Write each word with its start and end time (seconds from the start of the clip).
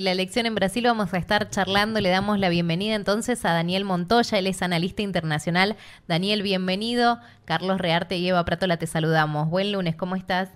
La 0.00 0.12
elección 0.12 0.46
en 0.46 0.54
Brasil 0.54 0.84
vamos 0.84 1.12
a 1.12 1.16
estar 1.16 1.50
charlando, 1.50 2.00
le 2.00 2.08
damos 2.08 2.38
la 2.38 2.50
bienvenida 2.50 2.94
entonces 2.94 3.44
a 3.44 3.52
Daniel 3.52 3.84
Montoya, 3.84 4.38
él 4.38 4.46
es 4.46 4.62
analista 4.62 5.02
internacional. 5.02 5.74
Daniel, 6.06 6.42
bienvenido. 6.42 7.18
Carlos 7.44 7.78
Rearte 7.78 8.16
y 8.16 8.28
Eva 8.28 8.44
Pratola 8.44 8.76
te 8.76 8.86
saludamos. 8.86 9.50
Buen 9.50 9.72
lunes, 9.72 9.96
¿cómo 9.96 10.14
estás? 10.14 10.50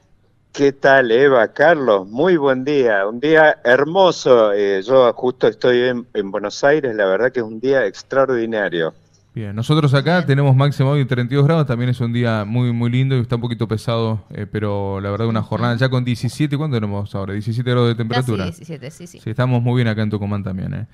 ¿Qué 0.53 0.71
tal, 0.71 1.11
Eva? 1.11 1.49
Carlos, 1.49 2.07
muy 2.07 2.37
buen 2.37 2.65
día, 2.65 3.05
un 3.05 3.19
día 3.19 3.59
hermoso. 3.65 4.53
Eh, 4.53 4.81
yo 4.85 5.13
justo 5.13 5.49
estoy 5.49 5.89
en 6.15 6.31
Buenos 6.31 6.63
Aires, 6.63 6.95
la 6.95 7.07
verdad 7.07 7.33
que 7.33 7.41
es 7.41 7.45
un 7.45 7.59
día 7.59 7.85
extraordinario. 7.85 8.95
Bien, 9.35 9.57
nosotros 9.57 9.95
acá 9.95 10.27
tenemos 10.27 10.55
máximo 10.55 10.91
hoy 10.91 11.07
32 11.07 11.47
grados, 11.47 11.67
también 11.67 11.89
es 11.89 11.99
un 12.01 12.13
día 12.13 12.45
muy 12.45 12.71
muy 12.71 12.91
lindo 12.91 13.17
y 13.17 13.21
está 13.21 13.37
un 13.37 13.41
poquito 13.41 13.67
pesado, 13.67 14.23
eh, 14.31 14.47
pero 14.51 15.01
la 15.01 15.11
verdad 15.11 15.27
una 15.27 15.43
jornada 15.43 15.75
ya 15.75 15.89
con 15.89 16.05
17, 16.05 16.59
¿cuánto 16.59 16.77
tenemos 16.77 17.15
ahora? 17.15 17.33
17 17.33 17.71
grados 17.71 17.89
de 17.89 17.95
temperatura. 17.95 18.45
17, 18.45 18.91
sí, 18.91 19.07
sí. 19.07 19.21
Sí, 19.21 19.31
estamos 19.31 19.63
muy 19.63 19.77
bien 19.77 19.89
acá 19.89 20.03
en 20.03 20.11
Tucumán 20.11 20.45
también. 20.45 20.75
Eh. 20.75 20.87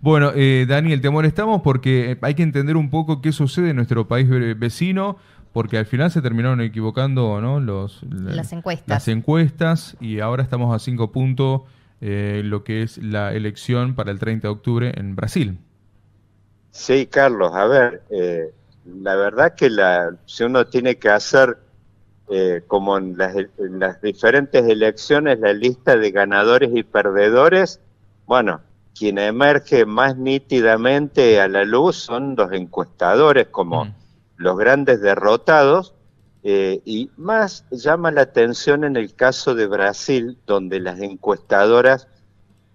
Bueno, 0.00 0.32
eh, 0.34 0.66
Daniel, 0.68 1.00
te 1.00 1.08
molestamos 1.08 1.62
porque 1.62 2.18
hay 2.20 2.34
que 2.34 2.42
entender 2.42 2.76
un 2.76 2.90
poco 2.90 3.22
qué 3.22 3.30
sucede 3.30 3.70
en 3.70 3.76
nuestro 3.76 4.08
país 4.08 4.28
vecino, 4.58 5.16
porque 5.52 5.78
al 5.78 5.86
final 5.86 6.10
se 6.10 6.20
terminaron 6.20 6.60
equivocando 6.62 7.40
¿no? 7.40 7.60
Los, 7.60 8.02
las 8.10 8.52
encuestas. 8.52 8.88
Las 8.88 9.06
encuestas 9.06 9.96
y 10.00 10.18
ahora 10.18 10.42
estamos 10.42 10.74
a 10.74 10.80
5 10.80 11.12
puntos 11.12 11.62
lo 12.00 12.64
que 12.64 12.82
es 12.82 12.98
la 12.98 13.32
elección 13.32 13.94
para 13.94 14.10
el 14.10 14.18
30 14.18 14.48
de 14.48 14.52
octubre 14.52 14.92
en 14.96 15.14
Brasil. 15.14 15.58
Sí, 16.74 17.06
Carlos, 17.06 17.52
a 17.54 17.66
ver, 17.66 18.02
eh, 18.10 18.52
la 18.84 19.14
verdad 19.14 19.54
que 19.54 19.70
la, 19.70 20.16
si 20.26 20.42
uno 20.42 20.66
tiene 20.66 20.96
que 20.96 21.08
hacer, 21.08 21.56
eh, 22.28 22.64
como 22.66 22.98
en 22.98 23.16
las, 23.16 24.02
diferentes 24.02 24.64
elecciones, 24.66 25.38
la 25.38 25.52
lista 25.52 25.96
de 25.96 26.10
ganadores 26.10 26.72
y 26.74 26.82
perdedores, 26.82 27.78
bueno, 28.26 28.60
quien 28.92 29.18
emerge 29.18 29.86
más 29.86 30.16
nítidamente 30.16 31.40
a 31.40 31.46
la 31.46 31.64
luz 31.64 31.94
son 31.94 32.34
los 32.34 32.50
encuestadores 32.50 33.46
como 33.48 33.84
mm. 33.84 33.94
los 34.38 34.58
grandes 34.58 35.00
derrotados, 35.00 35.94
eh, 36.42 36.82
y 36.84 37.08
más 37.16 37.66
llama 37.70 38.10
la 38.10 38.22
atención 38.22 38.82
en 38.82 38.96
el 38.96 39.14
caso 39.14 39.54
de 39.54 39.68
Brasil, 39.68 40.38
donde 40.44 40.80
las 40.80 40.98
encuestadoras 40.98 42.08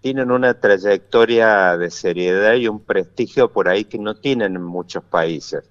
tienen 0.02 0.32
una 0.32 0.54
trayectoria 0.54 1.78
de 1.78 1.92
seriedad 1.92 2.54
y 2.56 2.68
un 2.68 2.80
prestigio 2.80 3.50
por 3.50 3.68
ahí 3.68 3.84
que 3.84 3.98
no 3.98 4.16
tienen 4.16 4.56
en 4.56 4.64
muchos 4.64 5.04
países. 5.04 5.64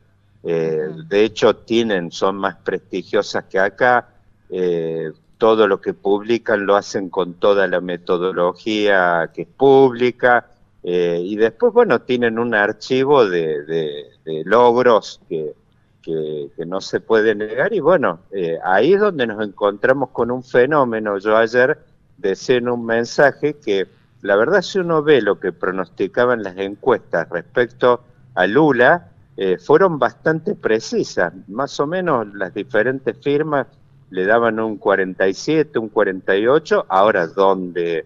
Eh, 0.45 0.89
de 1.09 1.25
hecho, 1.25 1.57
tienen, 1.57 2.13
son 2.13 2.37
más 2.37 2.57
prestigiosas 2.57 3.45
que 3.45 3.59
acá. 3.59 4.09
Eh, 4.51 5.13
todo 5.39 5.67
lo 5.67 5.81
que 5.81 5.95
publican 5.95 6.67
lo 6.67 6.77
hacen 6.77 7.11
con 7.11 7.35
toda 7.35 7.67
la 7.69 7.81
metodología 7.81 9.31
que 9.33 9.43
es 9.43 9.49
pública. 9.49 10.47
Eh, 10.83 11.21
y 11.25 11.37
después, 11.37 11.73
bueno, 11.73 12.01
tienen 12.03 12.39
un 12.39 12.55
archivo 12.55 13.27
de, 13.27 14.11
logros 14.45 15.21
que, 15.29 15.55
que, 16.03 16.67
no 16.67 16.81
se 16.81 17.01
puede 17.01 17.35
negar. 17.35 17.73
Y 17.73 17.81
bueno, 17.81 18.21
ahí 18.63 18.93
es 18.93 19.01
donde 19.01 19.27
nos 19.27 19.43
encontramos 19.47 20.11
con 20.11 20.31
un 20.31 20.43
fenómeno. 20.43 21.19
Yo 21.19 21.37
ayer 21.37 21.79
decía 22.17 22.57
en 22.57 22.69
un 22.69 22.85
mensaje 22.85 23.55
que 23.55 23.98
la 24.23 24.37
verdad 24.37 24.63
si 24.63 24.79
uno 24.79 25.03
ve 25.03 25.23
lo 25.23 25.39
que 25.39 25.53
pronosticaban 25.53 26.43
las 26.43 26.57
encuestas 26.57 27.29
respecto 27.29 28.03
a 28.35 28.47
Lula, 28.47 29.09
eh, 29.37 29.57
fueron 29.59 30.01
bastante 30.01 30.57
precisas. 30.57 31.33
Más 31.47 31.79
o 31.79 31.87
menos 31.87 32.27
las 32.35 32.53
diferentes 32.53 33.17
firmas 33.23 33.69
le 34.11 34.25
daban 34.27 34.59
un 34.59 34.79
47, 34.79 35.79
un 35.79 35.89
48, 35.89 36.87
ahora 36.89 37.29
donde 37.29 38.05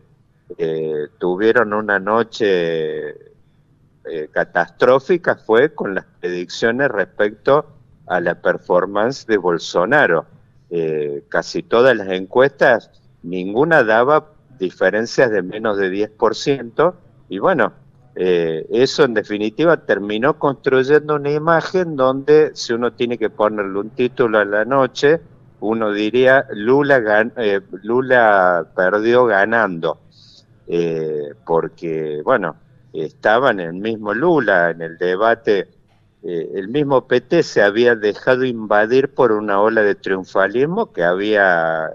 eh, 0.59 1.07
tuvieron 1.19 1.73
una 1.73 1.99
noche 1.99 3.09
eh, 4.05 4.29
catastrófica 4.31 5.37
fue 5.37 5.75
con 5.75 5.95
las 5.95 6.05
predicciones 6.21 6.89
respecto 6.89 7.67
a 8.07 8.21
la 8.21 8.35
performance 8.35 9.27
de 9.27 9.39
Bolsonaro. 9.39 10.27
casi 11.29 11.63
todas 11.63 11.97
las 11.97 12.09
encuestas, 12.09 12.91
ninguna 13.23 13.85
daba 13.85 14.33
diferencias 14.63 15.31
de 15.31 15.43
menos 15.43 15.77
de 15.77 15.91
10%, 15.91 16.95
y 17.29 17.39
bueno, 17.39 17.73
eh, 18.15 18.67
eso 18.71 19.05
en 19.05 19.15
definitiva 19.15 19.77
terminó 19.79 20.39
construyendo 20.39 21.17
una 21.17 21.31
imagen 21.33 21.97
donde 21.97 22.53
si 22.55 22.73
uno 22.73 22.93
tiene 22.93 23.19
que 23.19 23.31
ponerle 23.31 23.79
un 23.79 23.91
título 23.91 24.39
a 24.39 24.45
la 24.45 24.65
noche, 24.65 25.21
uno 25.61 25.93
diría 25.93 26.47
Lula, 26.53 27.31
eh, 27.37 27.61
Lula 27.83 28.67
perdió 28.77 29.27
ganando, 29.27 29.99
eh, 30.69 31.35
porque 31.45 32.21
bueno, 32.25 32.57
estaban 32.93 33.59
en 33.59 33.69
el 33.69 33.81
mismo 33.81 34.15
Lula, 34.15 34.71
en 34.71 34.83
el 34.83 34.97
debate, 34.97 35.69
el 36.23 36.69
mismo 36.69 37.09
PT 37.09 37.43
se 37.43 37.63
había 37.63 37.97
dejado 37.97 38.45
invadir 38.45 39.13
por 39.13 39.33
una 39.33 39.61
ola 39.61 39.83
de 39.83 39.97
triunfalismo 39.97 40.93
que 40.93 41.03
había, 41.03 41.91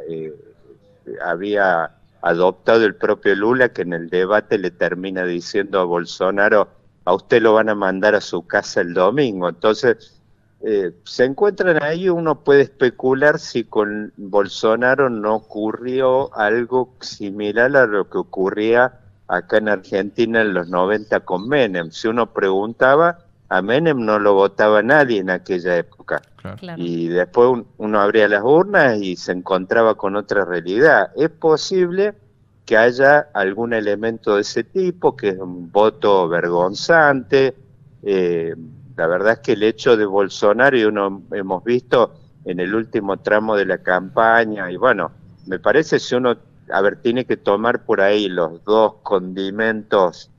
había 1.24 1.97
adoptado 2.30 2.86
el 2.86 2.96
propio 2.96 3.36
Lula, 3.36 3.70
que 3.70 3.84
en 3.84 3.94
el 3.94 4.10
debate 4.10 4.58
le 4.58 4.72
termina 4.72 5.24
diciendo 5.24 5.80
a 5.80 5.86
Bolsonaro, 5.86 6.70
a 7.06 7.14
usted 7.14 7.42
lo 7.42 7.54
van 7.54 7.70
a 7.70 7.76
mandar 7.76 8.16
a 8.16 8.22
su 8.22 8.46
casa 8.46 8.82
el 8.82 8.94
domingo. 8.94 9.48
Entonces, 9.48 10.20
eh, 10.62 10.92
se 11.06 11.24
encuentran 11.24 11.82
ahí, 11.82 12.10
uno 12.10 12.44
puede 12.44 12.62
especular 12.62 13.40
si 13.40 13.64
con 13.64 14.12
Bolsonaro 14.18 15.10
no 15.10 15.36
ocurrió 15.36 16.36
algo 16.36 16.96
similar 17.00 17.76
a 17.78 17.86
lo 17.86 18.10
que 18.10 18.18
ocurría 18.18 19.00
acá 19.28 19.58
en 19.58 19.70
Argentina 19.70 20.42
en 20.42 20.54
los 20.54 20.68
90 20.68 21.20
con 21.22 21.48
Menem. 21.48 21.92
Si 21.92 22.08
uno 22.08 22.34
preguntaba, 22.34 23.20
a 23.50 23.62
Menem 23.62 24.04
no 24.04 24.20
lo 24.20 24.34
votaba 24.34 24.82
nadie 24.82 25.20
en 25.20 25.30
aquella 25.30 25.78
época. 25.78 26.22
Y 26.78 27.08
después 27.08 27.64
uno 27.78 28.00
abría 28.00 28.28
las 28.28 28.44
urnas 28.44 29.02
y 29.02 29.16
se 29.16 29.32
encontraba 29.32 29.96
con 29.96 30.16
otra 30.16 30.46
realidad. 30.46 31.12
Es 31.16 31.30
posible 31.30 32.14
que 32.66 32.78
haya 32.78 33.30
algún 33.34 33.74
elemento 33.74 34.36
de 34.36 34.42
ese 34.42 34.64
tipo, 34.64 35.16
que 35.16 35.30
es 35.30 35.38
un 35.38 35.72
voto 35.72 36.28
vergonzante. 36.28 37.56
Eh, 38.04 38.54
la 38.96 39.08
verdad 39.08 39.34
es 39.34 39.40
que 39.40 39.54
el 39.54 39.64
hecho 39.64 39.96
de 39.96 40.06
Bolsonaro, 40.06 40.78
y 40.78 40.84
uno 40.84 41.24
hemos 41.32 41.64
visto 41.64 42.14
en 42.44 42.60
el 42.60 42.76
último 42.76 43.18
tramo 43.18 43.56
de 43.56 43.66
la 43.66 43.78
campaña, 43.78 44.70
y 44.72 44.76
bueno, 44.76 45.12
me 45.46 45.60
parece 45.60 46.00
si 46.00 46.16
uno, 46.16 46.36
a 46.72 46.82
ver, 46.82 46.98
tiene 46.98 47.26
que 47.26 47.38
tomar 47.38 47.86
por 47.86 48.02
ahí 48.02 48.28
los 48.28 48.64
dos 48.66 48.96
condimentos 49.04 50.30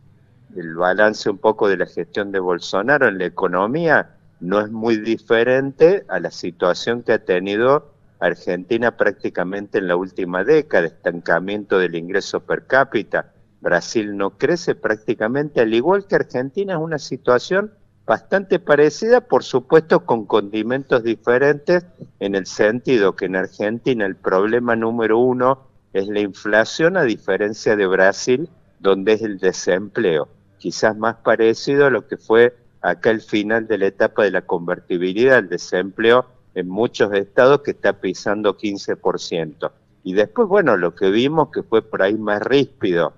el 0.57 0.75
balance 0.75 1.29
un 1.29 1.39
poco 1.39 1.69
de 1.69 1.77
la 1.77 1.87
gestión 1.87 2.33
de 2.33 2.41
Bolsonaro 2.41 3.09
en 3.09 3.19
la 3.19 3.27
economía 3.27 4.17
no 4.41 4.61
es 4.61 4.71
muy 4.71 4.97
diferente 4.97 6.05
a 6.09 6.21
la 6.21 6.31
situación 6.31 7.03
que 7.03 7.13
ha 7.13 7.25
tenido 7.25 7.93
Argentina 8.21 8.97
prácticamente 8.97 9.79
en 9.79 9.89
la 9.89 9.97
última 9.97 10.45
década, 10.45 10.87
estancamiento 10.87 11.79
del 11.79 11.95
ingreso 11.95 12.41
per 12.41 12.67
cápita. 12.67 13.33
Brasil 13.61 14.17
no 14.17 14.39
crece 14.39 14.75
prácticamente, 14.75 15.61
al 15.61 15.75
igual 15.75 16.07
que 16.07 16.17
Argentina, 16.17 16.75
es 16.75 16.81
una 16.81 16.99
situación 16.99 17.73
bastante 18.07 18.59
parecida, 18.59 19.21
por 19.21 19.45
supuesto 19.45 20.07
con 20.07 20.25
condimentos 20.25 21.03
diferentes, 21.03 21.85
en 22.21 22.35
el 22.35 22.47
sentido 22.47 23.15
que 23.15 23.27
en 23.27 23.37
Argentina 23.37 24.07
el 24.07 24.17
problema 24.17 24.77
número 24.77 25.19
uno 25.19 25.67
es 25.93 26.09
la 26.09 26.21
inflación, 26.21 26.97
a 26.97 27.03
diferencia 27.03 27.77
de 27.77 27.87
Brasil, 27.87 28.49
donde 28.81 29.15
es 29.15 29.23
el 29.23 29.39
desempleo 29.39 30.29
quizás 30.59 30.97
más 30.97 31.17
parecido 31.17 31.87
a 31.87 31.91
lo 31.91 32.07
que 32.07 32.17
fue 32.17 32.57
acá 32.81 33.11
el 33.11 33.21
final 33.21 33.67
de 33.67 33.79
la 33.79 33.87
etapa 33.87 34.25
de 34.25 34.31
la 34.31 34.43
convertibilidad, 34.43 35.39
el 35.39 35.49
desempleo 35.49 36.27
en 36.55 36.69
muchos 36.69 37.13
estados 37.15 37.63
que 37.63 37.73
está 37.73 37.95
pisando 37.95 38.57
15%. 38.57 39.71
Y 40.05 40.15
después, 40.15 40.49
bueno, 40.49 40.77
lo 40.77 40.95
que 40.95 41.11
vimos 41.11 41.51
que 41.51 41.63
fue 41.63 41.83
por 41.83 42.03
ahí 42.03 42.17
más 42.17 42.43
ríspido 42.43 43.13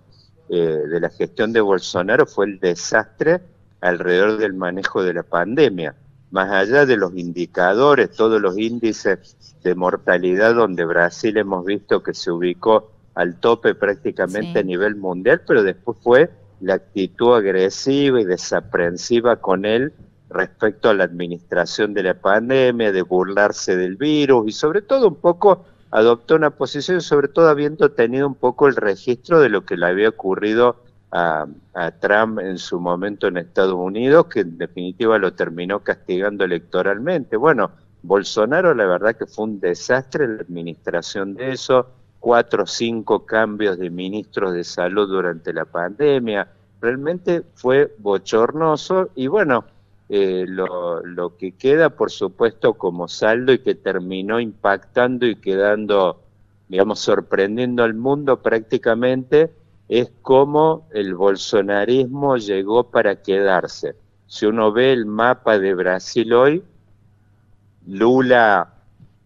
eh, 0.49 0.57
de 0.57 1.01
la 1.01 1.11
gestión 1.11 1.53
de 1.53 1.61
Bolsonaro 1.61 2.27
fue 2.27 2.47
el 2.47 2.59
desastre 2.59 3.41
alrededor 3.81 4.39
del 4.39 4.55
manejo 4.55 5.03
de 5.03 5.15
la 5.15 5.23
pandemia. 5.23 5.95
Más 6.31 6.51
allá 6.51 6.87
de 6.87 6.97
los 6.97 7.15
indicadores, 7.17 8.11
todos 8.11 8.41
los 8.41 8.59
índices 8.59 9.37
de 9.63 9.75
mortalidad 9.75 10.55
donde 10.55 10.85
Brasil 10.85 11.37
hemos 11.37 11.65
visto 11.65 12.03
que 12.03 12.15
se 12.15 12.31
ubicó 12.31 12.91
al 13.15 13.37
tope 13.37 13.75
prácticamente 13.75 14.61
a 14.61 14.63
nivel 14.63 14.97
mundial, 14.97 15.43
pero 15.47 15.63
después 15.63 15.99
fue 16.03 16.31
la 16.61 16.75
actitud 16.75 17.35
agresiva 17.35 18.21
y 18.21 18.25
desaprensiva 18.25 19.37
con 19.37 19.65
él 19.65 19.93
respecto 20.29 20.89
a 20.89 20.95
la 20.95 21.05
administración 21.05 21.93
de 21.93 22.05
la 22.05 22.15
pandemia, 22.15 22.93
de 22.93 23.03
burlarse 23.03 23.77
del 23.77 23.97
virus 23.97 24.49
y 24.49 24.53
sobre 24.53 24.83
todo 24.83 25.09
un 25.09 25.17
poco 25.17 25.65
adoptó 25.91 26.37
una 26.37 26.51
posición, 26.51 27.01
sobre 27.01 27.29
todo 27.29 27.49
habiendo 27.49 27.91
tenido 27.91 28.27
un 28.27 28.37
poco 28.37 28.69
el 28.69 28.77
registro 28.77 29.41
de 29.41 29.49
lo 29.49 29.65
que 29.65 29.77
le 29.77 29.87
había 29.87 30.09
ocurrido 30.09 30.77
a, 31.11 31.47
a, 31.75 31.91
Trump 31.91 32.39
en 32.39 32.59
su 32.59 32.79
momento 32.79 33.27
en 33.27 33.39
Estados 33.39 33.75
Unidos, 33.75 34.27
que 34.27 34.41
en 34.41 34.57
definitiva 34.57 35.19
lo 35.19 35.33
terminó 35.33 35.81
castigando 35.81 36.45
electoralmente. 36.45 37.37
Bueno, 37.37 37.73
Bolsonaro 38.03 38.75
la 38.75 38.87
verdad 38.87 39.17
que 39.17 39.27
fue 39.27 39.47
un 39.47 39.61
desastre 39.61 40.29
la 40.29 40.43
administración 40.43 41.35
de 41.35 41.53
eso, 41.53 41.89
cuatro 42.21 42.65
o 42.65 42.67
cinco 42.67 43.25
cambios 43.27 43.79
de 43.79 43.91
ministros 43.91 44.53
de 44.53 44.63
salud 44.63 45.09
durante 45.09 45.53
la 45.53 45.65
pandemia. 45.65 46.47
Realmente 46.81 47.43
fue 47.55 47.93
bochornoso 47.99 49.11
y 49.15 49.27
bueno, 49.27 49.65
eh, 50.09 50.45
lo, 50.47 51.05
lo, 51.05 51.37
que 51.37 51.53
queda, 51.53 51.91
por 51.91 52.11
supuesto, 52.11 52.75
como 52.75 53.09
saldo 53.09 53.53
y 53.53 53.61
que 53.61 53.75
terminó 53.75 54.41
impactando 54.41 55.27
y 55.27 55.37
quedando, 55.37 56.21
digamos, 56.69 57.01
sorprendiendo 57.01 57.85
al 57.85 57.95
mundo 57.95 58.43
prácticamente, 58.43 59.51
es 59.89 60.11
cómo 60.23 60.87
el 60.93 61.15
bolsonarismo 61.15 62.37
llegó 62.37 62.91
para 62.91 63.23
quedarse. 63.23 63.97
Si 64.27 64.47
uno 64.47 64.71
ve 64.73 64.93
el 64.93 65.07
mapa 65.07 65.59
de 65.59 65.75
Brasil 65.75 66.33
hoy, 66.33 66.63
Lula, 67.87 68.73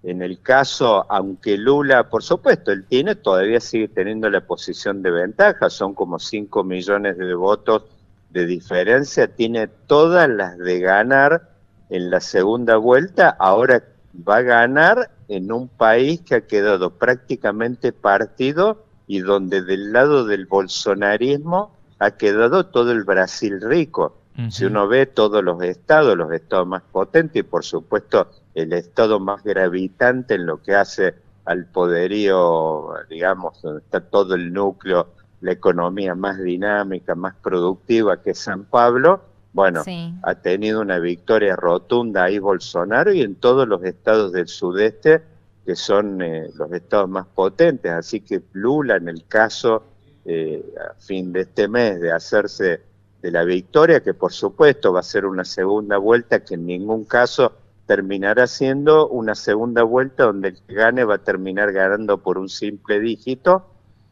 en 0.05 0.21
el 0.21 0.41
caso, 0.41 1.06
aunque 1.09 1.56
Lula, 1.56 2.11
por 2.11 2.23
supuesto, 2.23 2.71
él 2.73 2.85
tiene, 2.87 3.15
todavía 3.15 3.59
sigue 3.59 3.89
teniendo 3.89 4.29
la 4.29 4.43
posición 4.43 5.03
de 5.03 5.11
ventaja, 5.11 5.71
son 5.71 5.95
como 5.95 6.19
5 6.19 6.62
millones 6.62 7.17
de 7.17 7.35
votos 7.35 7.85
de 8.29 8.45
diferencia, 8.45 9.29
tiene 9.29 9.67
todas 9.67 10.29
las 10.29 10.59
de 10.59 10.81
ganar 10.81 11.49
en 11.89 12.11
la 12.11 12.21
segunda 12.21 12.77
vuelta, 12.77 13.31
ahora 13.31 13.83
va 14.29 14.39
a 14.39 14.43
ganar 14.43 15.11
en 15.29 15.51
un 15.51 15.69
país 15.69 16.21
que 16.21 16.35
ha 16.35 16.41
quedado 16.43 16.91
prácticamente 16.91 17.93
partido 17.93 18.85
y 19.07 19.21
donde 19.21 19.62
del 19.62 19.93
lado 19.93 20.27
del 20.27 20.45
bolsonarismo 20.45 21.75
ha 21.99 22.11
quedado 22.12 22.67
todo 22.67 22.93
el 22.93 23.05
Brasil 23.05 23.59
rico. 23.61 24.19
Si 24.50 24.65
uno 24.65 24.89
ve 24.89 25.07
todos 25.07 25.45
los 25.45 25.62
estados, 25.62 26.17
los 26.17 26.33
estados 26.33 26.67
más 26.67 26.83
potentes 26.83 27.37
y 27.37 27.45
por 27.45 27.65
supuesto 27.65 28.29
el 28.55 28.73
estado 28.73 29.21
más 29.21 29.43
gravitante 29.43 30.35
en 30.35 30.47
lo 30.47 30.62
que 30.62 30.75
hace 30.75 31.15
al 31.45 31.67
poderío, 31.67 32.91
digamos, 33.11 33.61
donde 33.62 33.81
está 33.81 34.01
todo 34.01 34.35
el 34.35 34.53
núcleo, 34.53 35.09
la 35.41 35.53
economía 35.53 36.15
más 36.15 36.43
dinámica, 36.43 37.15
más 37.15 37.35
productiva 37.37 38.23
que 38.23 38.35
San 38.35 38.65
Pablo, 38.65 39.21
bueno, 39.55 39.85
ha 40.23 40.35
tenido 40.35 40.81
una 40.81 40.99
victoria 40.99 41.55
rotunda 41.55 42.25
ahí 42.25 42.41
Bolsonaro 42.41 43.12
y 43.12 43.23
en 43.23 43.37
todos 43.37 43.69
los 43.69 43.85
estados 43.85 44.33
del 44.33 44.49
sudeste 44.49 45.23
que 45.65 45.77
son 45.77 46.21
eh, 46.21 46.50
los 46.57 46.73
estados 46.73 47.09
más 47.09 47.27
potentes. 47.27 47.93
Así 47.93 48.21
que 48.21 48.43
Lula, 48.53 48.97
en 48.97 49.09
el 49.09 49.25
caso, 49.27 49.85
eh, 50.25 50.61
a 50.91 50.95
fin 50.95 51.33
de 51.33 51.43
este 51.43 51.69
mes, 51.69 52.00
de 52.00 52.11
hacerse 52.11 52.81
de 53.23 53.31
la 53.31 53.45
victoria, 53.45 54.03
que 54.03 54.12
por 54.12 54.33
supuesto 54.33 54.93
va 54.93 55.00
a 55.00 55.05
ser 55.05 55.25
una 55.25 55.45
segunda 55.45 55.99
vuelta 55.99 56.45
que 56.45 56.55
en 56.55 56.67
ningún 56.67 57.05
caso 57.05 57.53
terminará 57.87 58.47
siendo 58.47 59.09
una 59.09 59.35
segunda 59.35 59.83
vuelta 59.83 60.25
donde 60.25 60.49
el 60.49 60.63
que 60.63 60.75
gane 60.75 61.05
va 61.05 61.17
a 61.17 61.25
terminar 61.25 61.73
ganando 61.73 62.19
por 62.19 62.39
un 62.39 62.49
simple 62.49 63.01
dígito. 63.01 63.67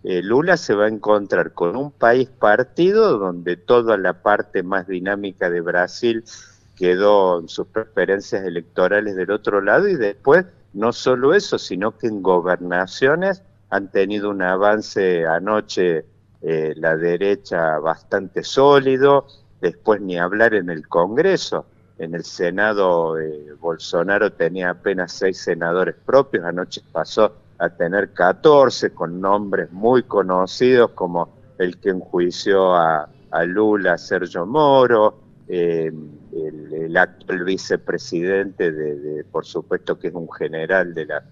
Eh, 0.05 0.23
Lula 0.23 0.57
se 0.57 0.75
va 0.75 0.87
a 0.87 0.89
encontrar 0.89 1.53
con 1.53 1.77
un 1.77 1.91
país 1.91 2.29
partido 2.29 3.19
donde 3.19 3.57
toda 3.57 3.97
la 3.97 4.23
parte 4.23 4.63
más 4.63 4.89
dinámica 4.89 5.49
de 5.49 5.61
Brasil 5.61 6.25
quedó 6.77 7.41
en 7.41 7.49
sus 7.49 7.67
preferencias 7.69 8.45
electorales 8.45 9.15
del 9.15 9.31
otro 9.31 9.61
lado 9.61 9.89
y 9.89 9.95
después 9.95 10.45
no 10.73 10.93
solo 10.93 11.35
eso, 11.35 11.59
sino 11.59 11.97
que 11.97 12.09
en 12.09 12.23
gobernaciones 12.23 13.43
han 13.71 13.91
tenido 13.91 14.31
un 14.31 14.43
avance 14.43 15.27
anoche 15.27 16.05
eh, 16.41 16.75
la 16.77 16.97
derecha 16.97 17.79
bastante 17.79 18.43
sólido, 18.43 19.27
después 19.61 20.01
ni 20.01 20.19
hablar 20.19 20.55
en 20.55 20.71
el 20.71 20.89
Congreso. 20.89 21.67
En 21.99 22.15
el 22.15 22.25
Senado 22.25 23.19
eh, 23.19 23.55
Bolsonaro 23.61 24.33
tenía 24.33 24.71
apenas 24.71 25.13
seis 25.13 25.39
senadores 25.39 25.95
propios, 26.05 26.45
anoche 26.45 26.83
pasó 26.91 27.33
a 27.59 27.69
tener 27.71 28.13
14 28.13 28.91
con 28.91 29.21
nombres 29.21 29.71
muy 29.71 30.03
conocidos 30.03 30.91
como 30.93 31.29
el 31.59 31.79
que 31.79 31.91
enjuició 31.91 32.75
a, 32.75 33.09
Lula, 33.47 33.97
Sergio 33.97 34.45
Moro, 34.45 35.19
eh, 35.49 35.91
el, 36.33 36.97
actual 36.97 37.45
vicepresidente, 37.45 38.71
de, 38.71 39.25
por 39.25 39.47
supuesto 39.47 39.99
que 39.99 40.09
es 40.09 40.15
un 40.15 40.31
general 40.31 40.93
de, 40.93 41.07
la, 41.07 41.23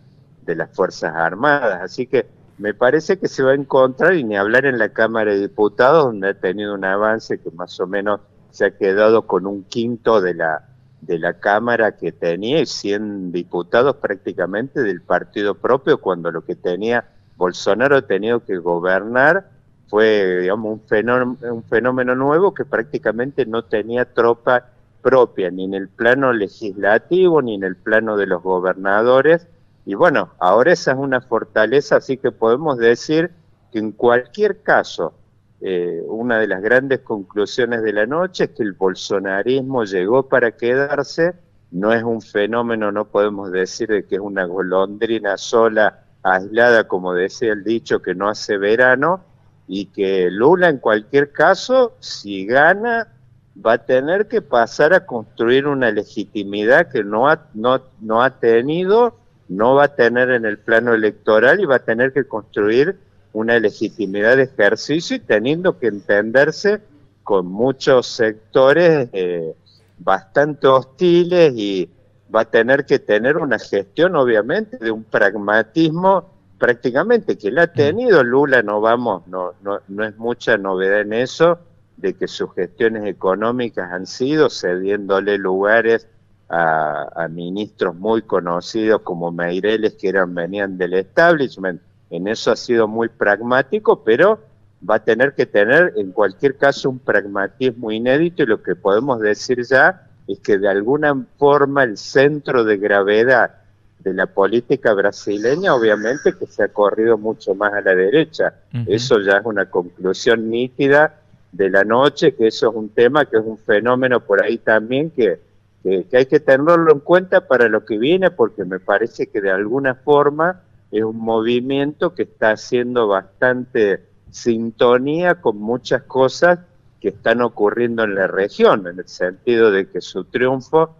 de 0.42 0.54
las 0.54 0.70
Fuerzas 0.74 1.14
Armadas. 1.14 1.82
Así 1.82 2.06
que 2.06 2.26
me 2.56 2.74
parece 2.74 3.18
que 3.18 3.28
se 3.28 3.42
va 3.42 3.52
a 3.52 3.54
encontrar, 3.54 4.14
y 4.14 4.24
ni 4.24 4.36
hablar 4.36 4.66
en 4.66 4.78
la 4.78 4.90
Cámara 4.90 5.32
de 5.32 5.40
Diputados, 5.40 6.04
donde 6.04 6.28
ha 6.28 6.34
tenido 6.34 6.74
un 6.74 6.84
avance 6.84 7.38
que 7.38 7.50
más 7.50 7.78
o 7.80 7.86
menos 7.86 8.20
se 8.50 8.66
ha 8.66 8.70
quedado 8.76 9.26
con 9.26 9.46
un 9.46 9.64
quinto 9.64 10.20
de 10.20 10.34
la, 10.34 10.68
de 11.00 11.18
la 11.18 11.34
Cámara 11.34 11.96
que 11.96 12.12
tenía 12.12 12.60
y 12.60 12.66
100 12.66 13.32
diputados 13.32 13.96
prácticamente 13.96 14.82
del 14.82 15.00
partido 15.00 15.54
propio, 15.54 15.98
cuando 15.98 16.30
lo 16.30 16.44
que 16.44 16.56
tenía 16.56 17.04
Bolsonaro 17.36 17.96
ha 17.96 18.02
tenido 18.02 18.44
que 18.44 18.58
gobernar 18.58 19.48
fue 19.88 20.42
digamos 20.42 20.72
un 20.72 20.80
fenómeno, 20.86 21.36
un 21.52 21.64
fenómeno 21.64 22.14
nuevo 22.14 22.54
que 22.54 22.64
prácticamente 22.64 23.44
no 23.44 23.64
tenía 23.64 24.04
tropa 24.04 24.66
propia, 25.02 25.50
ni 25.50 25.64
en 25.64 25.74
el 25.74 25.88
plano 25.88 26.32
legislativo, 26.32 27.42
ni 27.42 27.54
en 27.54 27.64
el 27.64 27.76
plano 27.76 28.16
de 28.16 28.26
los 28.26 28.42
gobernadores. 28.42 29.48
Y 29.86 29.94
bueno, 29.94 30.30
ahora 30.38 30.72
esa 30.72 30.92
es 30.92 30.98
una 30.98 31.20
fortaleza, 31.20 31.96
así 31.96 32.16
que 32.18 32.30
podemos 32.30 32.78
decir 32.78 33.30
que 33.72 33.78
en 33.78 33.92
cualquier 33.92 34.62
caso, 34.62 35.14
eh, 35.60 36.02
una 36.06 36.38
de 36.38 36.46
las 36.46 36.62
grandes 36.62 37.00
conclusiones 37.00 37.82
de 37.82 37.92
la 37.92 38.06
noche 38.06 38.44
es 38.44 38.50
que 38.50 38.62
el 38.62 38.72
bolsonarismo 38.72 39.84
llegó 39.84 40.28
para 40.28 40.52
quedarse, 40.52 41.34
no 41.70 41.92
es 41.92 42.02
un 42.02 42.22
fenómeno, 42.22 42.90
no 42.90 43.04
podemos 43.04 43.52
decir 43.52 43.88
de 43.88 44.04
que 44.04 44.16
es 44.16 44.20
una 44.20 44.44
golondrina 44.44 45.36
sola, 45.36 46.04
aislada, 46.22 46.88
como 46.88 47.14
decía 47.14 47.52
el 47.52 47.64
dicho, 47.64 48.00
que 48.00 48.14
no 48.14 48.28
hace 48.28 48.56
verano, 48.56 49.22
y 49.68 49.86
que 49.86 50.30
Lula 50.30 50.68
en 50.68 50.78
cualquier 50.78 51.30
caso, 51.30 51.94
si 52.00 52.46
gana, 52.46 53.08
va 53.54 53.74
a 53.74 53.84
tener 53.84 54.28
que 54.28 54.42
pasar 54.42 54.94
a 54.94 55.06
construir 55.06 55.66
una 55.66 55.90
legitimidad 55.90 56.88
que 56.88 57.04
no 57.04 57.28
ha, 57.28 57.46
no, 57.54 57.82
no 58.00 58.22
ha 58.22 58.38
tenido, 58.40 59.16
no 59.48 59.74
va 59.74 59.84
a 59.84 59.94
tener 59.94 60.30
en 60.30 60.44
el 60.44 60.58
plano 60.58 60.94
electoral 60.94 61.60
y 61.60 61.66
va 61.66 61.76
a 61.76 61.84
tener 61.84 62.12
que 62.12 62.24
construir 62.24 62.98
una 63.32 63.58
legitimidad 63.58 64.36
de 64.36 64.44
ejercicio 64.44 65.16
y 65.16 65.20
teniendo 65.20 65.78
que 65.78 65.86
entenderse 65.86 66.80
con 67.22 67.46
muchos 67.46 68.06
sectores 68.06 69.08
eh, 69.12 69.54
bastante 69.98 70.66
hostiles 70.66 71.52
y 71.56 71.88
va 72.34 72.42
a 72.42 72.44
tener 72.44 72.86
que 72.86 72.98
tener 72.98 73.36
una 73.36 73.58
gestión 73.58 74.16
obviamente 74.16 74.78
de 74.78 74.90
un 74.90 75.04
pragmatismo 75.04 76.28
prácticamente 76.58 77.38
que 77.38 77.50
la 77.50 77.62
ha 77.62 77.66
tenido 77.72 78.22
Lula 78.22 78.62
no 78.62 78.80
vamos 78.80 79.26
no, 79.26 79.52
no, 79.62 79.80
no 79.88 80.04
es 80.04 80.16
mucha 80.16 80.56
novedad 80.58 81.00
en 81.00 81.12
eso 81.12 81.58
de 81.96 82.14
que 82.14 82.28
sus 82.28 82.52
gestiones 82.54 83.04
económicas 83.06 83.92
han 83.92 84.06
sido 84.06 84.48
cediéndole 84.48 85.38
lugares 85.38 86.06
a, 86.50 87.28
ministros 87.30 87.94
muy 87.94 88.22
conocidos 88.22 89.02
como 89.02 89.30
Meireles 89.30 89.94
que 89.94 90.08
eran 90.08 90.34
venían 90.34 90.76
del 90.76 90.94
establishment. 90.94 91.80
En 92.10 92.28
eso 92.28 92.50
ha 92.50 92.56
sido 92.56 92.88
muy 92.88 93.08
pragmático, 93.08 94.02
pero 94.04 94.40
va 94.88 94.96
a 94.96 95.04
tener 95.04 95.34
que 95.34 95.46
tener 95.46 95.92
en 95.96 96.12
cualquier 96.12 96.56
caso 96.56 96.90
un 96.90 96.98
pragmatismo 96.98 97.90
inédito 97.90 98.42
y 98.42 98.46
lo 98.46 98.62
que 98.62 98.74
podemos 98.74 99.20
decir 99.20 99.62
ya 99.64 100.06
es 100.26 100.38
que 100.40 100.58
de 100.58 100.68
alguna 100.68 101.26
forma 101.38 101.84
el 101.84 101.96
centro 101.96 102.64
de 102.64 102.76
gravedad 102.78 103.56
de 103.98 104.14
la 104.14 104.26
política 104.26 104.94
brasileña 104.94 105.74
obviamente 105.74 106.32
que 106.38 106.46
se 106.46 106.62
ha 106.62 106.68
corrido 106.68 107.18
mucho 107.18 107.54
más 107.54 107.72
a 107.74 107.80
la 107.82 107.94
derecha. 107.94 108.54
Eso 108.86 109.20
ya 109.20 109.38
es 109.38 109.44
una 109.44 109.66
conclusión 109.66 110.48
nítida 110.48 111.20
de 111.52 111.68
la 111.68 111.84
noche, 111.84 112.34
que 112.34 112.46
eso 112.46 112.70
es 112.70 112.76
un 112.76 112.88
tema, 112.90 113.24
que 113.26 113.36
es 113.36 113.44
un 113.44 113.58
fenómeno 113.58 114.20
por 114.20 114.42
ahí 114.42 114.58
también 114.58 115.10
que, 115.10 115.40
que, 115.82 116.06
hay 116.16 116.26
que 116.26 116.40
tenerlo 116.40 116.92
en 116.92 117.00
cuenta 117.00 117.46
para 117.46 117.68
lo 117.68 117.84
que 117.84 117.98
viene, 117.98 118.30
porque 118.30 118.64
me 118.64 118.78
parece 118.78 119.26
que 119.26 119.40
de 119.40 119.50
alguna 119.50 119.94
forma 119.94 120.60
es 120.90 121.04
un 121.04 121.18
movimiento 121.18 122.14
que 122.14 122.24
está 122.24 122.52
haciendo 122.52 123.08
bastante 123.08 124.04
sintonía 124.30 125.40
con 125.40 125.58
muchas 125.58 126.02
cosas 126.02 126.60
que 127.00 127.08
están 127.08 127.40
ocurriendo 127.40 128.04
en 128.04 128.14
la 128.14 128.26
región, 128.26 128.86
en 128.86 128.98
el 128.98 129.08
sentido 129.08 129.70
de 129.70 129.88
que 129.88 130.00
su 130.00 130.24
triunfo, 130.24 130.96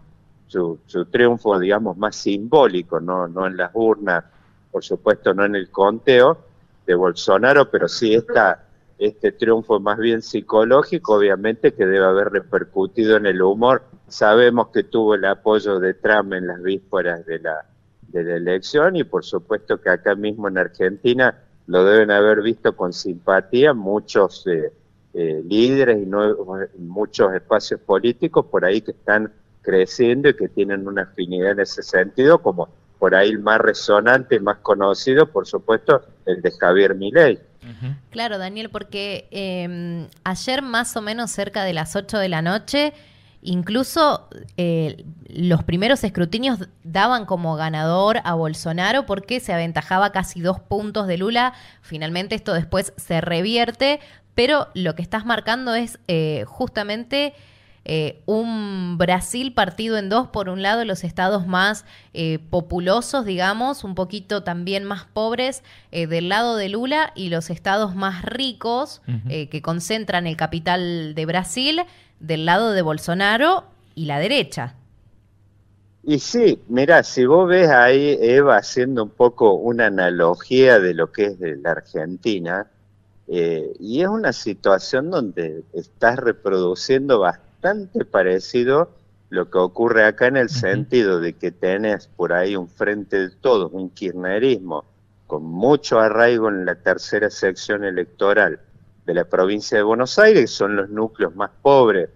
su, 0.47 0.79
su 0.87 1.05
triunfo, 1.07 1.59
digamos, 1.59 1.97
más 1.97 2.17
simbólico, 2.17 3.01
no, 3.01 3.29
no 3.29 3.47
en 3.47 3.57
las 3.57 3.71
urnas, 3.75 4.25
por 4.71 4.85
supuesto 4.85 5.35
no 5.35 5.45
en 5.45 5.57
el 5.57 5.71
conteo 5.71 6.39
de 6.87 6.95
Bolsonaro, 6.95 7.71
pero 7.71 7.89
sí 7.89 8.15
esta 8.15 8.67
este 9.01 9.33
triunfo 9.33 9.81
más 9.81 9.97
bien 9.97 10.21
psicológico, 10.21 11.15
obviamente 11.15 11.73
que 11.73 11.87
debe 11.87 12.05
haber 12.05 12.29
repercutido 12.29 13.17
en 13.17 13.25
el 13.25 13.41
humor. 13.41 13.83
Sabemos 14.09 14.69
que 14.69 14.83
tuvo 14.83 15.15
el 15.15 15.25
apoyo 15.25 15.81
de 15.81 15.95
Trump 15.95 16.35
en 16.35 16.47
las 16.47 16.63
vísperas 16.63 17.25
de 17.25 17.39
la, 17.39 17.65
de 18.13 18.25
la 18.25 18.37
elección 18.37 18.97
y 18.97 19.05
por 19.05 19.25
supuesto 19.25 19.81
que 19.81 19.91
acá 19.91 20.15
mismo 20.15 20.49
en 20.49 20.59
Argentina 20.59 21.39
lo 21.67 21.85
deben 21.85 22.11
haber 22.11 22.43
visto 22.43 22.75
con 22.75 22.93
simpatía 22.93 23.75
muchos 23.75 24.47
eh, 24.47 24.73
eh, 25.15 25.43
líderes 25.45 26.03
y 26.03 26.81
muchos 26.81 27.33
espacios 27.35 27.81
políticos 27.81 28.47
por 28.51 28.65
ahí 28.65 28.81
que 28.81 28.93
están 28.93 29.33
creciendo 29.63 30.29
y 30.29 30.35
que 30.35 30.49
tienen 30.49 30.87
una 30.87 31.03
afinidad 31.03 31.53
en 31.53 31.61
ese 31.61 31.83
sentido, 31.83 32.41
como 32.41 32.69
por 32.99 33.15
ahí 33.15 33.31
el 33.31 33.39
más 33.39 33.61
resonante, 33.61 34.41
más 34.41 34.59
conocido, 34.59 35.27
por 35.27 35.47
supuesto, 35.47 36.03
el 36.27 36.43
de 36.43 36.51
Javier 36.53 36.95
Milei. 36.95 37.39
Claro, 38.11 38.39
Daniel, 38.39 38.71
porque 38.71 39.29
em, 39.31 40.09
ayer 40.25 40.63
más 40.63 40.97
o 40.97 41.03
menos 41.03 41.31
cerca 41.31 41.65
de 41.65 41.73
las 41.73 41.95
8 41.95 42.19
de 42.19 42.29
la 42.29 42.43
noche, 42.43 42.93
incluso 43.43 44.29
eh, 44.57 45.05
los 45.35 45.65
primeros 45.65 46.05
escrutinios 46.05 46.69
daban 46.85 47.27
como 47.27 47.57
ganador 47.57 48.21
a 48.25 48.35
Bolsonaro 48.35 49.07
porque 49.07 49.41
se 49.41 49.53
aventajaba 49.53 50.13
casi 50.13 50.41
dos 50.41 50.61
puntos 50.61 51.07
de 51.07 51.19
Lula. 51.19 51.55
Finalmente 51.83 52.35
esto 52.35 52.53
después 52.53 52.93
se 52.97 53.21
revierte, 53.21 54.01
pero 54.35 54.69
lo 54.75 54.95
que 54.95 55.03
estás 55.03 55.27
marcando 55.27 55.75
es 55.75 55.99
eh, 56.09 56.45
justamente 56.47 57.35
eh, 57.85 58.21
un 58.27 58.99
Brasil 58.99 59.55
partido 59.55 59.97
en 59.97 60.11
dos, 60.11 60.29
por 60.29 60.49
un 60.49 60.63
lado 60.63 60.85
los 60.85 61.03
estados 61.03 61.47
más 61.47 61.87
eh, 62.13 62.39
populosos, 62.51 63.25
digamos, 63.25 63.85
un 63.85 63.95
poquito 63.95 64.43
también 64.43 64.85
más 64.85 65.07
pobres 65.07 65.63
eh, 65.91 66.07
del 66.07 66.29
lado 66.29 66.57
de 66.57 66.69
Lula 66.69 67.13
y 67.15 67.31
los 67.31 67.49
estados 67.49 67.95
más 67.95 68.23
ricos 68.23 69.03
que 69.29 69.63
concentran 69.63 70.27
el 70.27 70.37
capital 70.37 71.15
de 71.15 71.27
Brasil 71.27 71.83
del 72.21 72.45
lado 72.45 72.73
de 72.73 72.83
Bolsonaro 72.83 73.65
y 73.95 74.05
la 74.05 74.19
derecha. 74.19 74.75
Y 76.03 76.19
sí, 76.19 76.63
mira, 76.69 77.03
si 77.03 77.27
vos 77.27 77.49
ves 77.49 77.69
ahí, 77.69 78.17
Eva, 78.21 78.57
haciendo 78.57 79.05
un 79.05 79.11
poco 79.11 79.55
una 79.55 79.87
analogía 79.87 80.79
de 80.79 80.95
lo 80.95 81.13
que 81.13 81.27
es 81.27 81.39
de 81.39 81.57
la 81.57 81.73
Argentina, 81.73 82.71
y 83.29 84.01
es 84.01 84.09
una 84.09 84.33
situación 84.33 85.11
donde 85.11 85.63
estás 85.73 86.19
reproduciendo 86.19 87.21
bastante 87.21 88.05
parecido 88.05 88.91
lo 89.29 89.49
que 89.49 89.59
ocurre 89.59 90.05
acá 90.05 90.27
en 90.27 90.37
el 90.37 90.49
sentido 90.49 91.21
de 91.21 91.35
que 91.35 91.53
tenés 91.53 92.09
por 92.09 92.33
ahí 92.33 92.57
un 92.57 92.69
frente 92.69 93.29
de 93.29 93.31
todos, 93.31 93.71
un 93.73 93.91
kirchnerismo 93.91 94.85
con 95.29 95.45
mucho 95.45 96.01
arraigo 96.01 96.49
en 96.49 96.65
la 96.65 96.75
tercera 96.75 97.31
sección 97.31 97.85
electoral 97.85 98.59
de 99.07 99.15
la 99.15 99.25
provincia 99.25 99.77
de 99.79 99.85
Buenos 99.85 100.19
Aires, 100.19 100.41
que 100.43 100.47
son 100.49 100.75
los 100.75 100.91
núcleos 100.91 101.37
más 101.37 101.51
pobres 101.63 102.09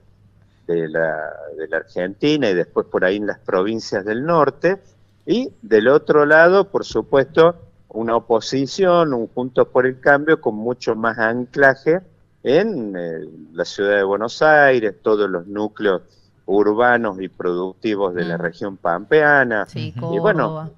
de 0.66 0.88
la, 0.88 1.33
de 1.56 1.68
la 1.68 1.78
Argentina 1.78 2.49
y 2.49 2.54
después 2.54 2.87
por 2.87 3.04
ahí 3.04 3.16
en 3.16 3.26
las 3.26 3.38
provincias 3.38 4.04
del 4.04 4.25
norte, 4.25 4.80
y 5.26 5.50
del 5.62 5.88
otro 5.88 6.26
lado, 6.26 6.68
por 6.71 6.85
supuesto, 6.85 7.56
una 7.88 8.16
oposición, 8.16 9.14
un 9.14 9.28
Juntos 9.28 9.68
por 9.68 9.87
el 9.87 10.00
Cambio 10.00 10.40
con 10.40 10.54
mucho 10.54 10.94
más 10.94 11.18
anclaje 11.18 12.00
en 12.42 12.94
eh, 12.97 13.25
la 13.52 13.64
ciudad 13.64 13.97
de 13.97 14.02
Buenos 14.02 14.42
Aires, 14.42 14.94
todos 15.02 15.30
los 15.30 15.47
núcleos 15.47 16.02
urbanos 16.47 17.21
y 17.23 17.28
productivos 17.28 18.14
de 18.14 18.25
la 18.25 18.37
mm. 18.37 18.40
región 18.40 18.76
pampeana. 18.76 19.66
Sí, 19.66 19.92
Córdoba. 19.92 20.14
Y 20.14 20.18
bueno, 20.18 20.71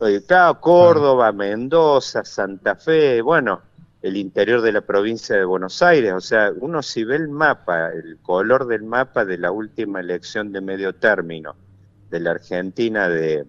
eh, 0.00 0.56
Córdoba, 0.60 1.30
Mendoza, 1.30 2.24
Santa 2.24 2.74
Fe, 2.74 3.22
bueno, 3.22 3.60
el 4.02 4.16
interior 4.16 4.62
de 4.62 4.72
la 4.72 4.82
provincia 4.82 5.36
de 5.36 5.44
Buenos 5.44 5.82
Aires. 5.82 6.12
O 6.12 6.20
sea, 6.20 6.52
uno 6.58 6.82
si 6.82 7.04
ve 7.04 7.16
el 7.16 7.28
mapa, 7.28 7.90
el 7.90 8.18
color 8.22 8.66
del 8.66 8.84
mapa 8.84 9.24
de 9.24 9.38
la 9.38 9.50
última 9.50 10.00
elección 10.00 10.52
de 10.52 10.60
medio 10.60 10.94
término 10.94 11.56
de 12.10 12.20
la 12.20 12.30
Argentina 12.32 13.08
de, 13.08 13.46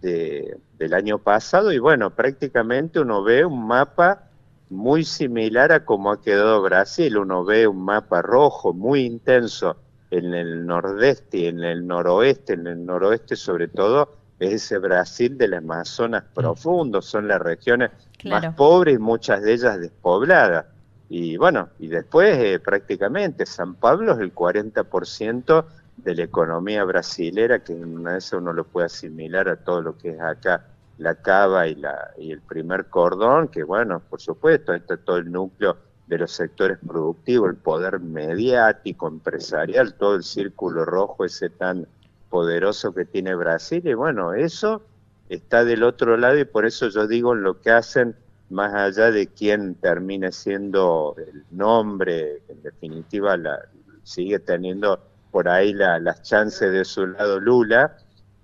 de 0.00 0.58
del 0.78 0.94
año 0.94 1.18
pasado, 1.18 1.72
y 1.72 1.78
bueno, 1.78 2.14
prácticamente 2.14 3.00
uno 3.00 3.22
ve 3.22 3.44
un 3.44 3.66
mapa 3.66 4.30
muy 4.70 5.04
similar 5.04 5.72
a 5.72 5.84
como 5.84 6.10
ha 6.10 6.22
quedado 6.22 6.62
Brasil. 6.62 7.18
Uno 7.18 7.44
ve 7.44 7.66
un 7.66 7.84
mapa 7.84 8.22
rojo 8.22 8.72
muy 8.72 9.02
intenso 9.04 9.76
en 10.10 10.32
el 10.32 10.64
nordeste 10.64 11.38
y 11.38 11.46
en 11.48 11.60
el 11.60 11.86
noroeste, 11.86 12.54
en 12.54 12.66
el 12.66 12.86
noroeste 12.86 13.36
sobre 13.36 13.68
todo, 13.68 14.16
es 14.40 14.54
ese 14.54 14.78
Brasil 14.78 15.38
del 15.38 15.54
Amazonas 15.54 16.24
mm. 16.24 16.34
profundo, 16.34 17.02
son 17.02 17.28
las 17.28 17.40
regiones 17.40 17.90
más 18.24 18.54
pobres 18.54 18.96
y 18.96 18.98
muchas 18.98 19.42
de 19.42 19.52
ellas 19.52 19.80
despobladas. 19.80 20.66
Y 21.08 21.36
bueno, 21.36 21.68
y 21.78 21.88
después 21.88 22.36
eh, 22.38 22.58
prácticamente 22.60 23.44
San 23.46 23.74
Pablo 23.74 24.12
es 24.12 24.18
el 24.18 24.34
40% 24.34 25.64
de 25.96 26.14
la 26.14 26.22
economía 26.22 26.84
brasilera, 26.84 27.62
que 27.62 27.72
en 27.72 27.98
una 27.98 28.14
vez 28.14 28.32
uno 28.32 28.52
lo 28.52 28.64
puede 28.64 28.86
asimilar 28.86 29.48
a 29.48 29.56
todo 29.56 29.82
lo 29.82 29.98
que 29.98 30.10
es 30.10 30.20
acá 30.20 30.64
la 30.98 31.14
cava 31.14 31.66
y, 31.66 31.74
la, 31.76 32.10
y 32.18 32.30
el 32.30 32.40
primer 32.42 32.86
cordón, 32.86 33.48
que 33.48 33.64
bueno, 33.64 34.02
por 34.08 34.20
supuesto, 34.20 34.74
está 34.74 34.98
todo 34.98 35.16
el 35.16 35.32
núcleo 35.32 35.76
de 36.06 36.18
los 36.18 36.30
sectores 36.30 36.78
productivos, 36.86 37.50
el 37.50 37.56
poder 37.56 38.00
mediático, 38.00 39.08
empresarial, 39.08 39.94
todo 39.94 40.16
el 40.16 40.22
círculo 40.22 40.84
rojo 40.84 41.24
ese 41.24 41.48
tan 41.48 41.86
poderoso 42.30 42.94
que 42.94 43.04
tiene 43.04 43.34
Brasil, 43.34 43.82
y 43.84 43.94
bueno, 43.94 44.32
eso 44.32 44.82
está 45.28 45.64
del 45.64 45.82
otro 45.82 46.16
lado 46.16 46.38
y 46.38 46.44
por 46.44 46.64
eso 46.64 46.88
yo 46.88 47.06
digo 47.06 47.34
lo 47.34 47.60
que 47.60 47.70
hacen, 47.70 48.16
más 48.48 48.74
allá 48.74 49.10
de 49.10 49.28
quién 49.28 49.74
termine 49.76 50.32
siendo 50.32 51.14
el 51.18 51.44
nombre, 51.50 52.42
en 52.48 52.62
definitiva 52.62 53.36
la, 53.36 53.60
sigue 54.02 54.40
teniendo 54.40 55.00
por 55.30 55.48
ahí 55.48 55.72
las 55.72 56.22
chances 56.22 56.72
de 56.72 56.84
su 56.84 57.06
lado 57.06 57.38
Lula, 57.38 57.96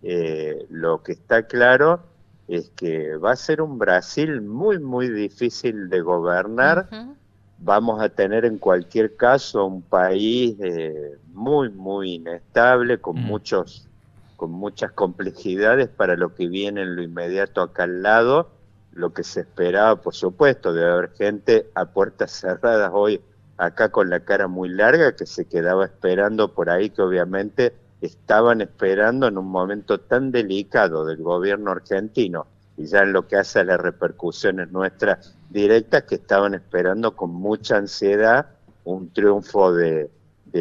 eh, 0.03 0.67
lo 0.71 1.03
que 1.03 1.13
está 1.13 1.43
claro 1.43 2.01
es 2.49 2.71
que 2.77 3.17
va 3.17 3.33
a 3.33 3.37
ser 3.37 3.61
un 3.61 3.79
Brasil 3.79 4.41
muy, 4.41 4.79
muy 4.79 5.09
difícil 5.09 5.89
de 5.89 6.01
gobernar. 6.01 6.89
Vamos 7.59 8.01
a 8.03 8.09
tener 8.09 8.45
en 8.45 8.59
cualquier 8.59 9.17
caso 9.17 9.65
un 9.65 9.83
país 9.83 10.57
eh, 10.61 11.19
muy, 11.33 11.71
muy 11.71 12.15
inestable, 12.15 12.99
con, 12.99 13.17
mm. 13.17 13.25
muchos, 13.25 13.89
con 14.37 14.51
muchas 14.51 14.93
complejidades 14.93 15.89
para 15.89 16.17
lo 16.17 16.35
que 16.35 16.49
viene 16.49 16.83
en 16.83 16.97
lo 16.97 17.03
inmediato 17.03 17.63
acá 17.63 17.85
al 17.85 18.03
lado. 18.03 18.51
Lo 18.93 19.13
que 19.13 19.25
se 19.25 19.41
esperaba, 19.41 19.97
por 19.97 20.15
supuesto, 20.15 20.73
de 20.73 20.85
haber 20.85 21.11
gente 21.13 21.71
a 21.75 21.87
puertas 21.87 22.33
cerradas 22.33 22.91
hoy 22.95 23.21
acá 23.59 23.91
con 23.91 24.11
la 24.11 24.21
cara 24.21 24.49
muy 24.49 24.69
larga 24.69 25.17
que 25.17 25.27
se 25.27 25.47
quedaba 25.47 25.87
esperando 25.87 26.53
por 26.53 26.71
ahí 26.71 26.91
que 26.91 27.03
obviamente 27.03 27.75
estaban 28.01 28.61
esperando 28.61 29.27
en 29.27 29.39
un 29.39 29.47
momento 29.47 29.99
tan 29.99 30.31
delicado 30.31 31.07
del 31.07 31.23
gobierno 31.23 31.71
argentino 31.71 32.47
y 32.77 32.87
ya 32.87 33.01
en 33.01 33.13
lo 33.13 33.27
que 33.27 33.37
hace 33.37 33.61
a 33.61 33.65
las 33.65 33.81
repercusiones 33.81 34.71
nuestras 34.71 35.35
directas 35.51 36.05
que 36.05 36.17
estaban 36.17 36.55
esperando 36.55 37.17
con 37.17 37.31
mucha 37.31 37.77
ansiedad 37.77 38.47
un 38.85 39.11
triunfo 39.11 39.73
de, 39.75 40.11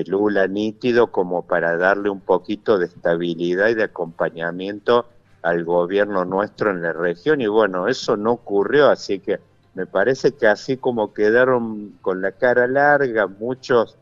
Lula 0.08 0.46
nítido 0.46 1.08
como 1.08 1.48
para 1.48 1.78
darle 1.78 2.10
un 2.10 2.20
poquito 2.20 2.78
de 2.78 2.88
estabilidad 2.88 3.70
y 3.70 3.76
de 3.76 3.84
acompañamiento 3.84 5.06
al 5.42 5.64
gobierno 5.64 6.26
nuestro 6.26 6.70
en 6.72 6.82
la 6.82 6.92
región. 6.92 7.40
Y 7.40 7.48
bueno, 7.48 7.88
eso 7.88 8.18
no 8.18 8.34
ocurrió, 8.34 8.90
así 8.90 9.20
que 9.20 9.40
me 9.74 9.86
parece 9.86 10.34
que 10.34 10.48
así 10.48 10.76
como 10.76 11.14
quedaron 11.14 11.94
con 12.02 12.22
la 12.22 12.34
cara 12.34 12.68
larga 12.68 13.28
muchos 13.28 13.96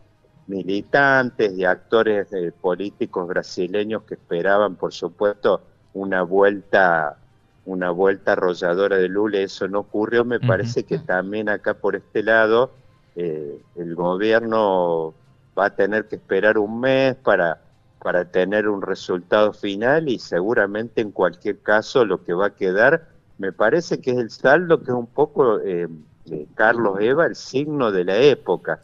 militantes 0.47 1.53
y 1.55 1.63
actores 1.63 2.27
políticos 2.59 3.27
brasileños 3.27 4.01
que 4.01 4.15
esperaban, 4.15 4.75
por 4.75 4.93
supuesto, 4.93 5.61
una 5.93 6.23
vuelta 6.23 7.17
una 7.65 7.91
vuelta 7.91 8.33
arrolladora 8.33 8.97
de 8.97 9.07
Lula, 9.07 9.39
eso 9.39 9.67
no 9.67 9.79
ocurrió, 9.79 10.25
me 10.25 10.39
parece 10.39 10.83
que 10.83 10.99
también 10.99 11.49
acá 11.49 11.73
por 11.75 11.95
este 11.95 12.23
lado 12.23 12.71
eh, 13.15 13.61
el 13.75 13.95
gobierno 13.95 15.13
va 15.57 15.67
a 15.67 15.69
tener 15.75 16.07
que 16.07 16.17
esperar 16.17 16.57
un 16.57 16.81
mes 16.81 17.15
para, 17.15 17.61
para 18.01 18.25
tener 18.25 18.67
un 18.67 18.81
resultado 18.81 19.53
final 19.53 20.09
y 20.09 20.19
seguramente 20.19 21.01
en 21.01 21.11
cualquier 21.11 21.59
caso 21.59 22.05
lo 22.05 22.23
que 22.23 22.33
va 22.33 22.47
a 22.47 22.55
quedar, 22.55 23.07
me 23.37 23.51
parece 23.51 24.01
que 24.01 24.11
es 24.11 24.17
el 24.17 24.29
saldo 24.29 24.79
que 24.79 24.91
es 24.91 24.97
un 24.97 25.07
poco... 25.07 25.59
Eh, 25.59 25.87
Carlos 26.55 26.99
Eva 27.01 27.25
el 27.25 27.35
signo 27.35 27.91
de 27.91 28.05
la 28.05 28.17
época. 28.17 28.81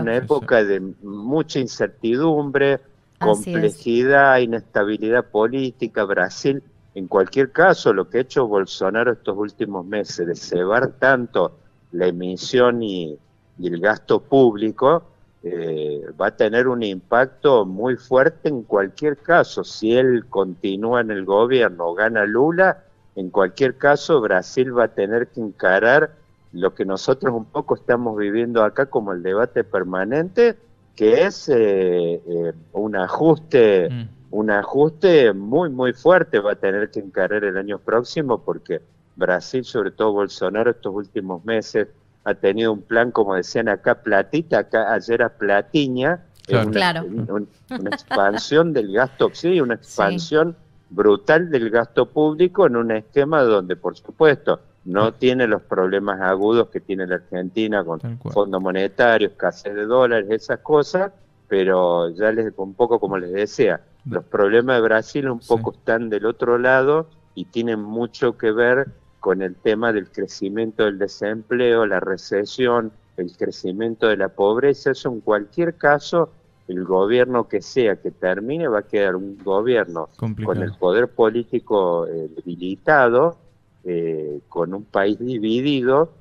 Una 0.00 0.16
época 0.16 0.64
de 0.64 0.80
mucha 1.02 1.58
incertidumbre, 1.58 2.80
complejidad, 3.18 4.38
inestabilidad 4.38 5.26
política. 5.26 6.04
Brasil, 6.04 6.62
en 6.98 7.06
cualquier 7.06 7.52
caso, 7.52 7.92
lo 7.92 8.10
que 8.10 8.18
ha 8.18 8.20
hecho 8.22 8.48
Bolsonaro 8.48 9.12
estos 9.12 9.36
últimos 9.36 9.86
meses 9.86 10.26
de 10.26 10.34
cebar 10.34 10.88
tanto 10.98 11.52
la 11.92 12.08
emisión 12.08 12.82
y, 12.82 13.16
el 13.62 13.80
gasto 13.80 14.20
público, 14.20 15.04
eh, 15.44 16.02
va 16.20 16.28
a 16.28 16.36
tener 16.36 16.66
un 16.66 16.82
impacto 16.82 17.64
muy 17.64 17.96
fuerte 17.96 18.48
en 18.48 18.62
cualquier 18.62 19.16
caso. 19.18 19.62
Si 19.62 19.96
él 19.96 20.26
continúa 20.28 21.00
en 21.00 21.12
el 21.12 21.24
gobierno 21.24 21.86
o 21.86 21.94
gana 21.94 22.24
Lula, 22.24 22.82
en 23.14 23.30
cualquier 23.30 23.76
caso 23.76 24.20
Brasil 24.20 24.76
va 24.76 24.84
a 24.84 24.88
tener 24.88 25.28
que 25.28 25.40
encarar 25.40 26.16
lo 26.52 26.74
que 26.74 26.84
nosotros 26.84 27.32
un 27.32 27.44
poco 27.44 27.76
estamos 27.76 28.16
viviendo 28.16 28.64
acá 28.64 28.86
como 28.86 29.12
el 29.12 29.22
debate 29.22 29.62
permanente, 29.62 30.56
que 30.96 31.26
es 31.26 31.48
eh, 31.48 32.20
eh, 32.26 32.52
un 32.72 32.96
ajuste, 32.96 33.88
mm. 33.88 34.17
Un 34.30 34.50
ajuste 34.50 35.32
muy 35.32 35.70
muy 35.70 35.92
fuerte 35.92 36.38
va 36.38 36.52
a 36.52 36.56
tener 36.56 36.90
que 36.90 37.00
encarar 37.00 37.44
el 37.44 37.56
año 37.56 37.78
próximo 37.78 38.42
porque 38.42 38.82
Brasil, 39.16 39.64
sobre 39.64 39.90
todo 39.90 40.12
Bolsonaro, 40.12 40.70
estos 40.70 40.94
últimos 40.94 41.44
meses 41.44 41.88
ha 42.24 42.34
tenido 42.34 42.72
un 42.72 42.82
plan, 42.82 43.10
como 43.10 43.34
decían 43.34 43.68
acá, 43.68 43.96
platita, 44.02 44.60
acá 44.60 44.92
ayer 44.92 45.22
a 45.22 45.30
platiña, 45.30 46.24
claro. 46.70 47.04
Una, 47.04 47.90
expansión 47.90 48.72
del 48.72 48.92
gasto, 48.92 49.30
sí, 49.32 49.60
una 49.60 49.74
expansión 49.74 50.56
brutal 50.90 51.50
del 51.50 51.70
gasto 51.70 52.06
público 52.06 52.66
en 52.66 52.76
un 52.76 52.92
esquema 52.92 53.42
donde, 53.42 53.76
por 53.76 53.96
supuesto, 53.96 54.60
no 54.84 55.12
tiene 55.12 55.46
los 55.46 55.62
problemas 55.62 56.20
agudos 56.20 56.68
que 56.68 56.80
tiene 56.80 57.06
la 57.06 57.16
Argentina 57.16 57.84
con 57.84 58.00
fondos 58.30 58.62
monetarios, 58.62 59.32
escasez 59.32 59.74
de 59.74 59.84
dólares, 59.84 60.30
esas 60.30 60.60
cosas, 60.60 61.12
pero 61.46 62.10
ya 62.10 62.30
les 62.30 62.52
un 62.56 62.74
poco 62.74 62.98
como 63.00 63.18
les 63.18 63.32
decía, 63.32 63.80
los 64.10 64.24
problemas 64.24 64.76
de 64.76 64.82
Brasil 64.82 65.28
un 65.28 65.40
poco 65.40 65.72
están 65.72 66.08
del 66.10 66.26
otro 66.26 66.58
lado 66.58 67.08
y 67.34 67.46
tienen 67.46 67.80
mucho 67.80 68.36
que 68.36 68.52
ver 68.52 68.88
con 69.20 69.42
el 69.42 69.54
tema 69.56 69.92
del 69.92 70.10
crecimiento 70.10 70.84
del 70.84 70.98
desempleo, 70.98 71.86
la 71.86 72.00
recesión, 72.00 72.92
el 73.16 73.36
crecimiento 73.36 74.06
de 74.06 74.16
la 74.16 74.28
pobreza, 74.28 74.92
eso 74.92 75.10
en 75.10 75.20
cualquier 75.20 75.74
caso 75.74 76.30
el 76.68 76.84
gobierno 76.84 77.48
que 77.48 77.62
sea 77.62 77.96
que 77.96 78.10
termine 78.10 78.68
va 78.68 78.80
a 78.80 78.82
quedar 78.82 79.16
un 79.16 79.38
gobierno 79.42 80.08
con 80.16 80.62
el 80.62 80.72
poder 80.74 81.08
político 81.08 82.06
eh, 82.06 82.28
debilitado, 82.36 83.38
eh, 83.84 84.40
con 84.48 84.74
un 84.74 84.84
país 84.84 85.18
dividido 85.18 86.12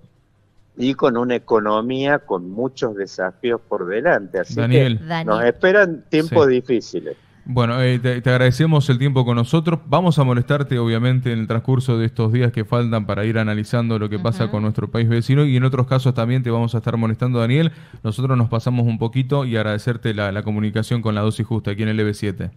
y 0.77 0.93
con 0.93 1.17
una 1.17 1.35
economía 1.35 2.19
con 2.19 2.49
muchos 2.49 2.95
desafíos 2.95 3.59
por 3.67 3.87
delante. 3.87 4.39
Así 4.39 4.55
que 4.67 4.97
nos 5.25 5.43
esperan 5.43 6.05
tiempos 6.09 6.47
difíciles. 6.47 7.17
Bueno, 7.49 7.81
eh, 7.81 7.97
te, 7.97 8.29
agradecemos 8.29 8.89
el 8.89 8.97
tiempo 8.99 9.23
con 9.23 9.37
nosotros. 9.37 9.79
Vamos 9.85 10.19
a 10.19 10.25
molestarte, 10.25 10.79
obviamente, 10.79 11.31
en 11.31 11.39
el 11.39 11.47
transcurso 11.47 11.97
de 11.97 12.05
estos 12.05 12.33
días 12.33 12.51
que 12.51 12.65
faltan 12.65 13.05
para 13.05 13.23
ir 13.23 13.39
analizando 13.39 13.97
lo 13.97 14.09
que 14.09 14.19
pasa 14.19 14.51
con 14.51 14.63
nuestro 14.63 14.89
país 14.91 15.07
vecino 15.07 15.45
y 15.45 15.55
en 15.55 15.63
otros 15.63 15.87
casos 15.87 16.13
también 16.13 16.43
te 16.43 16.51
vamos 16.51 16.75
a 16.75 16.79
estar 16.79 16.97
molestando, 16.97 17.39
Daniel. 17.39 17.71
Nosotros 18.03 18.37
nos 18.37 18.49
pasamos 18.49 18.85
un 18.85 18.99
poquito 18.99 19.45
y 19.45 19.55
agradecerte 19.55 20.13
la, 20.13 20.43
comunicación 20.43 21.01
con 21.01 21.15
la 21.15 21.21
dosis 21.21 21.47
justa 21.47 21.71
aquí 21.71 21.83
en 21.83 21.89
el 21.89 21.99
EB7. 22.01 22.51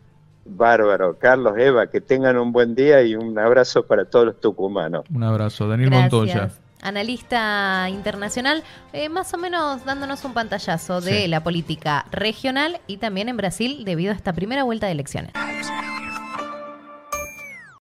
Bárbaro. 0.45 1.17
Carlos, 1.19 1.55
Eva, 1.57 1.87
que 1.87 2.01
tengan 2.01 2.37
un 2.37 2.51
buen 2.51 2.75
día 2.75 3.01
y 3.03 3.15
un 3.15 3.39
abrazo 3.39 3.85
para 3.85 4.07
todos 4.07 4.27
los 4.27 4.41
tucumanos. 4.41 5.05
Un 5.15 5.23
abrazo. 5.23 5.69
Daniel 5.69 5.91
Montoya 5.91 6.51
analista 6.83 7.89
internacional, 7.89 8.63
eh, 8.93 9.09
más 9.09 9.33
o 9.35 9.39
menos 9.39 9.85
dándonos 9.85 10.25
un 10.25 10.35
pantallazo 10.35 11.01
de 11.01 11.29
la 11.29 11.43
política 11.43 12.07
regional 12.11 12.81
y 12.87 12.97
también 12.99 13.29
en 13.29 13.37
Brasil 13.37 13.85
debido 13.85 14.13
a 14.13 14.17
esta 14.17 14.33
primera 14.33 14.65
vuelta 14.65 14.87
de 14.87 14.93
elecciones. 14.93 15.33